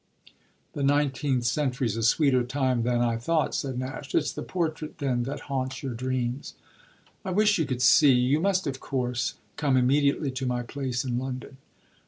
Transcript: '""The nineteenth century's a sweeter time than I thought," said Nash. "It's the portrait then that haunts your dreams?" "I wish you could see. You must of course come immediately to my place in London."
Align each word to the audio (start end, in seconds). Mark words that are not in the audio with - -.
'""The 0.73 0.81
nineteenth 0.81 1.45
century's 1.45 1.95
a 1.95 2.01
sweeter 2.01 2.43
time 2.43 2.81
than 2.81 3.01
I 3.01 3.17
thought," 3.17 3.53
said 3.53 3.77
Nash. 3.77 4.15
"It's 4.15 4.31
the 4.31 4.41
portrait 4.41 4.97
then 4.97 5.21
that 5.25 5.41
haunts 5.41 5.83
your 5.83 5.93
dreams?" 5.93 6.55
"I 7.23 7.29
wish 7.29 7.59
you 7.59 7.65
could 7.67 7.83
see. 7.83 8.13
You 8.13 8.39
must 8.39 8.65
of 8.65 8.79
course 8.79 9.35
come 9.57 9.77
immediately 9.77 10.31
to 10.31 10.47
my 10.47 10.63
place 10.63 11.05
in 11.05 11.19
London." 11.19 11.57